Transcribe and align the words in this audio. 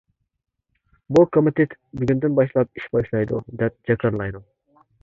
بۇ 1.17 1.23
كومىتېت 1.37 1.77
بۈگۈندىن 2.01 2.35
باشلاپ 2.41 2.75
ئىش 2.83 2.89
باشلايدۇ، 2.97 3.45
دەپ 3.63 3.79
جاكارلايدۇ. 3.93 4.47